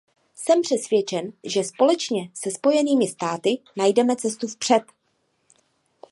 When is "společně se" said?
1.63-2.51